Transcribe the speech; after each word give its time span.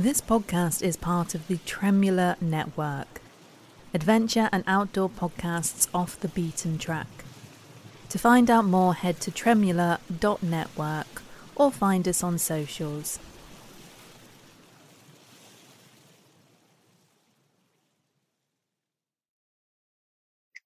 This 0.00 0.22
podcast 0.22 0.80
is 0.80 0.96
part 0.96 1.34
of 1.34 1.46
the 1.46 1.58
Tremula 1.58 2.40
Network, 2.40 3.20
adventure 3.92 4.48
and 4.50 4.64
outdoor 4.66 5.10
podcasts 5.10 5.88
off 5.92 6.18
the 6.18 6.28
beaten 6.28 6.78
track. 6.78 7.06
To 8.08 8.18
find 8.18 8.50
out 8.50 8.64
more, 8.64 8.94
head 8.94 9.20
to 9.20 9.30
tremula.network 9.30 11.22
or 11.54 11.70
find 11.70 12.08
us 12.08 12.22
on 12.22 12.38
socials. 12.38 13.18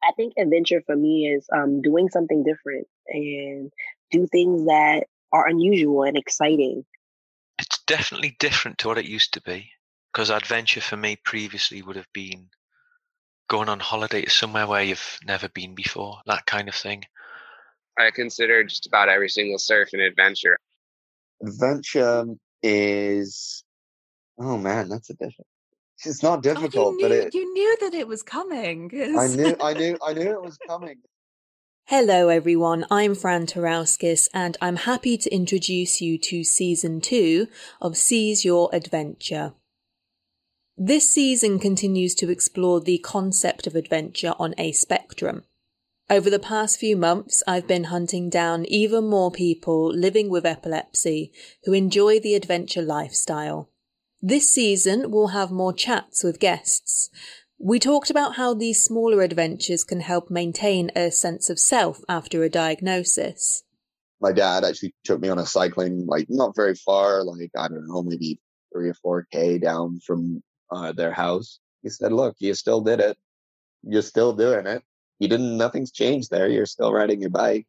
I 0.01 0.13
think 0.17 0.35
adventure 0.39 0.81
for 0.87 0.95
me 0.95 1.27
is 1.27 1.49
um, 1.53 1.83
doing 1.83 2.09
something 2.09 2.45
different 2.45 2.87
and 3.09 3.73
do 4.13 4.29
things 4.29 4.67
that 4.67 5.09
are 5.33 5.49
unusual 5.49 6.05
and 6.05 6.17
exciting. 6.17 6.85
It's 7.87 7.99
definitely 7.99 8.37
different 8.39 8.79
to 8.79 8.89
what 8.89 8.99
it 8.99 9.05
used 9.05 9.35
to 9.35 9.43
be 9.43 9.71
because 10.13 10.31
adventure 10.31 10.81
for 10.81 10.97
me 10.97 11.17
previously 11.17 11.83
would 11.83 11.97
have 11.97 12.13
been 12.13 12.49
going 13.49 13.69
on 13.69 13.81
holiday 13.81 14.23
to 14.23 14.31
somewhere 14.31 14.67
where 14.67 14.83
you've 14.83 15.19
never 15.27 15.49
been 15.49 15.75
before, 15.75 16.19
that 16.27 16.47
kind 16.47 16.69
of 16.69 16.75
thing. 16.75 17.05
I 17.99 18.11
consider 18.11 18.65
just 18.65 18.87
about 18.87 19.09
every 19.09 19.29
single 19.29 19.59
surf 19.59 19.91
an 19.93 20.01
adventure. 20.01 20.57
Adventure 21.47 22.25
is, 22.63 23.65
oh 24.39 24.57
man, 24.57 24.89
that's 24.89 25.11
a 25.11 25.15
different. 25.15 25.47
It's 26.05 26.23
not 26.23 26.39
oh, 26.39 26.43
difficult, 26.43 26.87
oh, 26.87 26.91
knew, 26.93 27.03
but 27.03 27.13
it, 27.13 27.35
you 27.35 27.53
knew 27.53 27.77
that 27.83 27.95
it 27.95 28.09
was 28.09 28.23
coming. 28.23 28.91
I 29.19 29.27
knew, 29.27 29.57
I 29.61 29.73
knew, 29.79 29.99
I 30.05 30.15
knew 30.15 30.31
it 30.31 30.43
was 30.43 30.59
coming. 30.67 30.97
Hello, 31.89 32.31
everyone. 32.31 32.87
I'm 32.91 33.15
Fran 33.15 33.45
Turauskis, 33.45 34.27
and 34.33 34.57
I'm 34.59 34.77
happy 34.77 35.19
to 35.19 35.31
introduce 35.31 36.01
you 36.01 36.17
to 36.17 36.43
season 36.43 37.03
two 37.03 37.47
of 37.79 37.99
Seize 37.99 38.43
Your 38.43 38.71
Adventure. 38.73 39.53
This 40.79 41.11
season 41.11 41.59
continues 41.59 42.15
to 42.15 42.31
explore 42.31 42.81
the 42.81 42.97
concept 42.97 43.67
of 43.67 43.77
adventure 43.77 44.33
on 44.39 44.55
a 44.57 44.73
spectrum. 44.73 45.45
Over 46.09 46.31
the 46.31 46.39
past 46.39 46.81
few 46.81 46.97
months, 46.97 47.43
I've 47.47 47.69
been 47.69 47.85
hunting 47.85 48.31
down 48.31 48.65
even 48.65 49.05
more 49.05 49.31
people 49.31 49.93
living 49.95 50.31
with 50.31 50.47
epilepsy 50.47 51.33
who 51.65 51.75
enjoy 51.75 52.19
the 52.19 52.35
adventure 52.35 52.83
lifestyle. 52.83 53.69
This 54.23 54.49
season, 54.49 55.11
we'll 55.11 55.29
have 55.29 55.51
more 55.51 55.75
chats 55.75 56.25
with 56.25 56.41
guests. 56.41 57.11
We 57.59 57.79
talked 57.79 58.11
about 58.11 58.35
how 58.35 58.55
these 58.55 58.85
smaller 58.85 59.23
adventures 59.23 59.85
can 59.85 60.01
help 60.01 60.31
maintain 60.31 60.91
a 60.95 61.11
sense 61.11 61.49
of 61.49 61.59
self 61.59 62.01
after 62.09 62.43
a 62.43 62.51
diagnosis. 62.51 63.63
My 64.21 64.33
dad 64.33 64.65
actually 64.65 64.95
took 65.05 65.21
me 65.21 65.29
on 65.29 65.39
a 65.39 65.47
cycling, 65.47 66.07
like 66.07 66.27
not 66.29 66.57
very 66.57 66.75
far, 66.75 67.25
like 67.25 67.51
I 67.57 67.69
don't 67.69 67.87
know, 67.87 68.03
maybe 68.03 68.41
three 68.73 68.89
or 68.89 68.95
four 68.95 69.27
k 69.31 69.59
down 69.59 70.01
from 70.07 70.43
uh, 70.71 70.93
their 70.93 71.13
house. 71.13 71.61
He 71.83 71.91
said, 71.91 72.13
"Look, 72.13 72.37
you 72.39 72.55
still 72.55 72.81
did 72.81 73.01
it. 73.01 73.17
You're 73.83 74.03
still 74.03 74.33
doing 74.33 74.67
it. 74.67 74.83
You 75.19 75.29
didn't. 75.29 75.57
Nothing's 75.57 75.93
changed 75.93 76.31
there. 76.31 76.49
You're 76.49 76.67
still 76.67 76.93
riding 76.93 77.21
your 77.21 77.31
bike." 77.31 77.67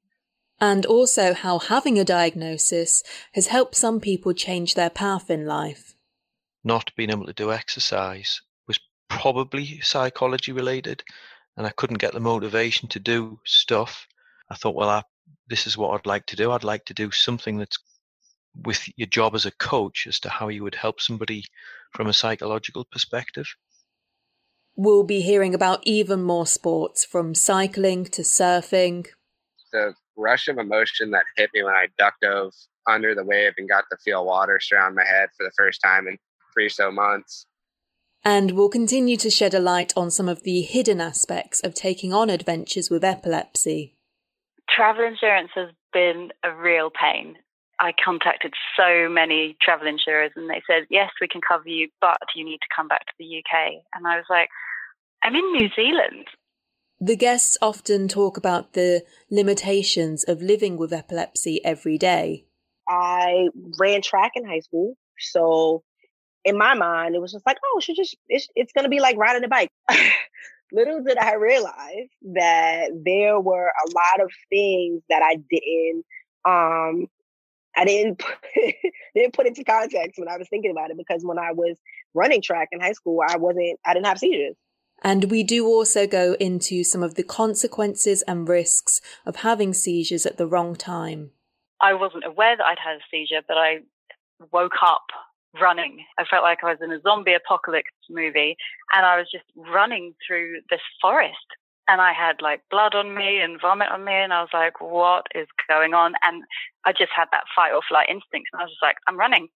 And 0.60 0.86
also 0.86 1.34
how 1.34 1.60
having 1.60 2.00
a 2.00 2.06
diagnosis 2.06 3.04
has 3.34 3.48
helped 3.48 3.76
some 3.76 4.00
people 4.00 4.34
change 4.34 4.76
their 4.76 4.90
path 4.90 5.30
in 5.30 5.46
life 5.46 5.96
not 6.66 6.92
being 6.98 7.12
able 7.12 7.28
to 7.28 7.34
do 7.34 7.52
exercise 7.52 8.42
was 8.42 8.55
probably 9.10 9.80
psychology 9.82 10.52
related 10.52 11.04
and 11.58 11.66
I 11.66 11.72
couldn't 11.72 12.00
get 12.00 12.14
the 12.14 12.20
motivation 12.20 12.90
to 12.90 13.00
do 13.00 13.40
stuff. 13.46 14.08
I 14.50 14.56
thought, 14.56 14.76
well, 14.76 14.90
I, 14.90 15.04
this 15.48 15.68
is 15.68 15.78
what 15.78 15.94
I'd 15.94 16.06
like 16.06 16.26
to 16.28 16.36
do. 16.36 16.52
I'd 16.52 16.64
like 16.64 16.86
to 16.86 16.94
do 16.94 17.12
something 17.12 17.58
that's 17.58 17.78
with 18.64 18.88
your 18.98 19.08
job 19.08 19.36
as 19.36 19.46
a 19.46 19.52
coach 19.52 20.06
as 20.08 20.20
to 20.22 20.30
how 20.30 20.48
you 20.48 20.64
would 20.64 20.76
help 20.76 21.02
somebody 21.02 21.44
from 21.92 22.08
a 22.08 22.14
psychological 22.14 22.86
perspective. 22.86 23.48
We'll 24.78 25.04
be 25.04 25.22
hearing 25.22 25.56
about 25.56 25.80
even 25.84 26.22
more 26.22 26.46
sports 26.46 27.06
from 27.06 27.34
cycling 27.34 28.06
to 28.06 28.22
surfing. 28.22 29.08
The 29.72 29.94
rush 30.18 30.48
of 30.48 30.58
emotion 30.58 31.12
that 31.12 31.24
hit 31.38 31.50
me 31.54 31.64
when 31.64 31.74
I 31.74 31.88
duck 31.98 32.16
dove 32.22 32.54
under 32.88 33.16
the 33.16 33.24
wave 33.24 33.54
and 33.58 33.68
got 33.68 33.86
to 33.92 33.98
feel 34.04 34.26
water 34.26 34.60
surround 34.62 34.96
my 34.96 35.06
head 35.06 35.30
for 35.38 35.46
the 35.46 35.52
first 35.58 35.82
time 35.84 36.08
in 36.08 36.18
three 36.54 36.70
so 36.70 36.92
months. 36.92 37.46
And 38.26 38.52
we'll 38.52 38.70
continue 38.70 39.18
to 39.18 39.30
shed 39.30 39.54
a 39.54 39.60
light 39.60 39.94
on 39.96 40.10
some 40.10 40.28
of 40.28 40.42
the 40.42 40.62
hidden 40.62 41.00
aspects 41.00 41.62
of 41.62 41.76
taking 41.76 42.12
on 42.12 42.32
adventures 42.32 42.90
with 42.90 43.04
epilepsy. 43.04 43.94
Travel 44.68 45.06
insurance 45.06 45.52
has 45.54 45.70
been 45.94 46.32
a 46.44 46.52
real 46.52 46.90
pain. 46.90 47.36
I 47.80 47.94
contacted 48.04 48.54
so 48.76 49.08
many 49.10 49.56
travel 49.62 49.88
insurers 49.88 50.32
and 50.36 50.50
they 50.50 50.64
said, 50.68 50.88
yes, 50.90 51.12
we 51.22 51.28
can 51.28 51.42
cover 51.48 51.70
you, 51.70 51.90
but 52.02 52.18
you 52.36 52.44
need 52.44 52.58
to 52.58 52.76
come 52.76 52.88
back 52.88 53.06
to 53.06 53.14
the 53.20 53.26
UK. 53.26 53.84
And 53.94 54.08
I 54.08 54.16
was 54.16 54.26
like, 54.28 54.50
I'm 55.24 55.36
in 55.36 55.52
New 55.52 55.70
Zealand. 55.76 56.26
The 57.00 57.16
guests 57.16 57.58
often 57.62 58.08
talk 58.08 58.38
about 58.38 58.74
the 58.74 59.04
limitations 59.30 60.24
of 60.24 60.42
living 60.42 60.78
with 60.78 60.94
epilepsy 60.94 61.64
every 61.64 62.00
day. 62.00 62.46
I 62.90 63.50
ran 63.80 64.02
track 64.02 64.32
in 64.36 64.46
high 64.46 64.62
school, 64.62 64.96
so 65.20 65.84
in 66.46 66.58
my 66.58 66.76
mind, 66.76 67.16
it 67.16 67.22
was 67.22 67.32
just 67.32 67.46
like, 67.46 67.58
oh, 67.66 67.80
she 67.82 67.96
just 67.96 68.16
it's 68.30 68.48
it's 68.56 68.72
gonna 68.72 68.88
be 68.88 69.00
like 69.00 69.18
riding 69.18 69.44
a 69.44 69.48
bike. 69.48 69.70
Little 70.72 71.04
did 71.04 71.18
I 71.18 71.36
realize 71.36 72.10
that 72.34 72.90
there 73.04 73.40
were 73.40 73.68
a 73.68 73.92
lot 73.94 74.24
of 74.24 74.32
things 74.50 75.02
that 75.10 75.22
I 75.24 75.36
didn't 75.36 76.06
um 76.46 77.08
I 77.76 77.84
didn't 77.84 78.20
put, 78.20 78.76
didn't 79.16 79.34
put 79.34 79.48
into 79.48 79.64
context 79.64 80.20
when 80.20 80.30
I 80.30 80.38
was 80.38 80.48
thinking 80.48 80.72
about 80.72 80.92
it 80.92 80.98
because 80.98 81.26
when 81.26 81.40
I 81.40 81.52
was 81.52 81.78
running 82.14 82.42
track 82.42 82.70
in 82.72 82.80
high 82.80 82.94
school, 82.94 83.22
I 83.28 83.38
wasn't 83.38 83.80
I 83.86 83.94
didn't 83.94 84.06
have 84.06 84.20
seizures. 84.20 84.56
And 85.04 85.30
we 85.30 85.44
do 85.44 85.66
also 85.66 86.08
go 86.08 86.34
into 86.40 86.84
some 86.84 87.04
of 87.04 87.16
the 87.16 87.24
consequences 87.24 88.22
and 88.24 88.48
risks 88.48 89.02
of 89.26 89.38
having 89.38 89.74
seizures 89.74 90.26
at 90.26 90.38
the 90.38 90.48
wrong 90.48 90.76
time. 90.76 91.32
I 91.82 91.94
wasn't 91.96 92.26
aware 92.26 92.56
that 92.56 92.66
I'd 92.66 92.80
had 92.80 92.98
a 92.98 93.04
seizure, 93.12 93.42
but 93.46 93.58
I 93.58 93.80
woke 94.52 94.82
up 94.82 95.08
running. 95.62 96.06
I 96.18 96.26
felt 96.26 96.44
like 96.44 96.60
I 96.64 96.68
was 96.68 96.80
in 96.82 96.92
a 96.92 97.02
zombie 97.02 97.34
apocalypse 97.34 97.90
movie 98.10 98.56
and 98.94 99.06
I 99.06 99.18
was 99.18 99.28
just 99.32 99.46
running 99.56 100.14
through 100.26 100.62
this 100.70 100.82
forest 101.02 101.36
and 101.88 102.02
I 102.02 102.14
had 102.14 102.42
like 102.42 102.62
blood 102.72 102.96
on 102.96 103.16
me 103.16 103.40
and 103.40 103.60
vomit 103.62 103.90
on 103.92 104.04
me 104.04 104.14
and 104.14 104.34
I 104.34 104.42
was 104.42 104.50
like, 104.54 104.82
what 104.82 105.28
is 105.36 105.48
going 105.68 105.94
on? 105.94 106.14
And 106.24 106.44
I 106.86 106.92
just 106.92 107.12
had 107.16 107.26
that 107.32 107.44
fight 107.56 107.72
or 107.74 107.82
flight 107.88 108.10
instinct 108.10 108.50
and 108.52 108.62
I 108.62 108.64
was 108.64 108.72
just 108.72 108.84
like, 108.84 108.98
I'm 109.08 109.18
running. 109.18 109.50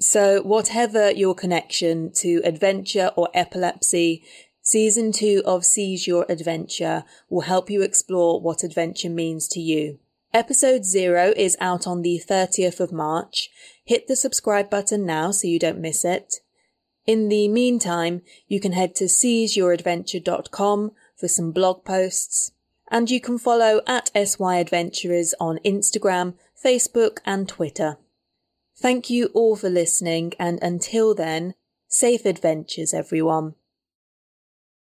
So 0.00 0.42
whatever 0.42 1.10
your 1.10 1.34
connection 1.34 2.12
to 2.16 2.40
adventure 2.44 3.10
or 3.16 3.28
epilepsy, 3.34 4.22
season 4.62 5.10
two 5.10 5.42
of 5.44 5.64
Seize 5.64 6.06
Your 6.06 6.24
Adventure 6.28 7.04
will 7.28 7.40
help 7.40 7.68
you 7.68 7.82
explore 7.82 8.40
what 8.40 8.62
adventure 8.62 9.10
means 9.10 9.48
to 9.48 9.60
you. 9.60 9.98
Episode 10.34 10.84
zero 10.84 11.32
is 11.36 11.56
out 11.58 11.86
on 11.86 12.02
the 12.02 12.20
30th 12.28 12.80
of 12.80 12.92
March. 12.92 13.48
Hit 13.84 14.06
the 14.08 14.16
subscribe 14.16 14.68
button 14.68 15.06
now 15.06 15.30
so 15.30 15.48
you 15.48 15.58
don't 15.58 15.80
miss 15.80 16.04
it. 16.04 16.36
In 17.06 17.30
the 17.30 17.48
meantime, 17.48 18.20
you 18.46 18.60
can 18.60 18.72
head 18.72 18.94
to 18.96 19.04
seizeyouradventure.com 19.04 20.92
for 21.16 21.28
some 21.28 21.52
blog 21.52 21.82
posts, 21.82 22.52
and 22.90 23.10
you 23.10 23.22
can 23.22 23.38
follow 23.38 23.80
at 23.86 24.10
SY 24.14 24.56
Adventurers 24.56 25.32
on 25.40 25.60
Instagram, 25.64 26.34
Facebook, 26.62 27.20
and 27.24 27.48
Twitter. 27.48 27.96
Thank 28.76 29.08
you 29.08 29.30
all 29.32 29.56
for 29.56 29.70
listening, 29.70 30.34
and 30.38 30.62
until 30.62 31.14
then, 31.14 31.54
safe 31.88 32.26
adventures, 32.26 32.92
everyone. 32.92 33.54